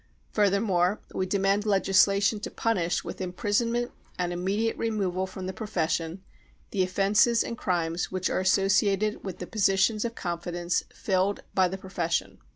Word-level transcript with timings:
Furthermore, 0.31 0.99
we 1.13 1.27
demand 1.27 1.63
legislation 1.63 2.39
to 2.39 2.49
punish 2.49 3.03
with 3.03 3.21
imprisonment 3.21 3.91
and 4.17 4.33
immediate 4.33 4.75
removal 4.75 5.27
from 5.27 5.45
the 5.45 5.53
pro 5.53 5.67
fession 5.67 6.21
the 6.71 6.81
offences 6.81 7.43
and 7.43 7.55
crimes 7.55 8.11
which 8.11 8.27
are 8.27 8.39
associated 8.39 9.23
with 9.23 9.37
the 9.37 9.45
positions 9.45 10.03
of 10.03 10.15
confidence 10.15 10.85
filled 10.91 11.41
by 11.53 11.67
the 11.67 11.77
profession. 11.77 12.39